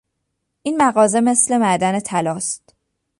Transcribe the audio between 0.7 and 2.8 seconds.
مغازه مثل معدن طلاست.